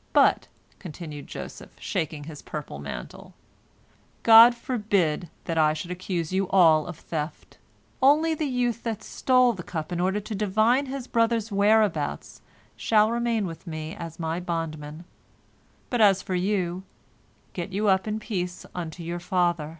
[0.22, 0.48] 'But,"
[0.80, 3.34] continued Joseph, shaking his purple mantle,
[4.24, 7.58] "God forbid that I should accuse you all of theft.
[8.02, 12.42] Only the youth that stole the cup in order to divine his brother's whereabouts
[12.76, 15.04] shall remain with me as my bondman;
[15.90, 16.82] but as for you,
[17.52, 19.78] get you up in peace unto your father."